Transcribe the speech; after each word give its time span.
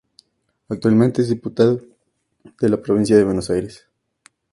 Actualmente, 0.67 1.21
es 1.21 1.29
diputado 1.29 1.79
de 2.59 2.69
la 2.69 2.81
Provincia 2.81 3.15
de 3.15 3.23
Buenos 3.23 3.51
Aires. 3.51 3.87